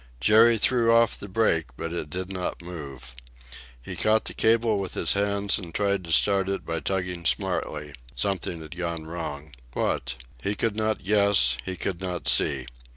Jerry 0.19 0.57
threw 0.57 0.91
off 0.91 1.15
the 1.15 1.27
brake, 1.27 1.67
but 1.77 1.93
it 1.93 2.09
did 2.09 2.31
not 2.33 2.63
move. 2.63 3.13
He 3.79 3.95
caught 3.95 4.25
the 4.25 4.33
cable 4.33 4.79
with 4.79 4.95
his 4.95 5.13
hands 5.13 5.59
and 5.59 5.75
tried 5.75 6.03
to 6.05 6.11
start 6.11 6.49
it 6.49 6.65
by 6.65 6.79
tugging 6.79 7.23
smartly. 7.23 7.93
Something 8.15 8.61
had 8.63 8.75
gone 8.75 9.05
wrong. 9.05 9.53
What? 9.73 10.15
He 10.41 10.55
could 10.55 10.75
not 10.75 11.03
guess; 11.03 11.55
he 11.63 11.75
could 11.77 12.01
not 12.01 12.27
see. 12.27 12.65